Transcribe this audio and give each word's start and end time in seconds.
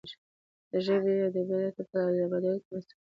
د 0.03 0.03
خپلې 0.03 0.79
ژبې 0.85 1.13
او 1.23 1.27
ادبياتو 1.29 1.83
په 1.91 1.99
بډايتوب 2.31 2.65
کې 2.67 2.71
مرسته 2.73 2.93
وکړي. 2.97 2.99